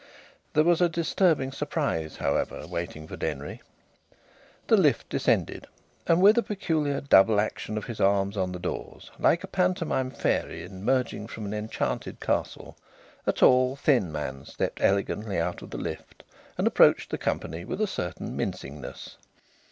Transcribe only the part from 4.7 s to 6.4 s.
lift descended; and with